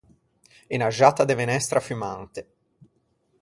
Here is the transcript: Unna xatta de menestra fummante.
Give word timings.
Unna 0.75 0.89
xatta 0.97 1.23
de 1.29 1.35
menestra 1.41 1.85
fummante. 1.87 2.41